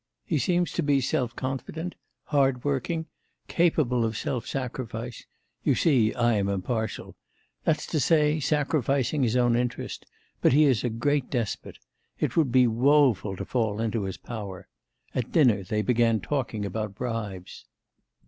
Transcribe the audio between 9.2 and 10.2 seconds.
his own interest;